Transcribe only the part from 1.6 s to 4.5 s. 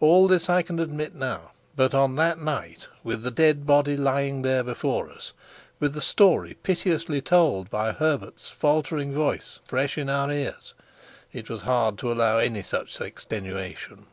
but on that night, with the dead body lying